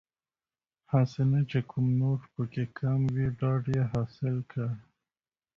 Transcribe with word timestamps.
هسې 0.91 1.21
نه 1.31 1.41
چې 1.49 1.59
کوم 1.69 1.85
نوټ 1.99 2.21
پکې 2.33 2.63
کم 2.77 2.99
وي 3.13 3.27
ډاډ 3.39 3.63
یې 3.75 3.83
حاصل 3.91 4.35
کړ. 4.51 4.69